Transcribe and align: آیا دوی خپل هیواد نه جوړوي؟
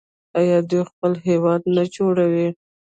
آیا 0.39 0.57
دوی 0.69 0.81
خپل 0.89 1.11
هیواد 1.27 1.61
نه 1.75 1.83
جوړوي؟ 1.95 2.47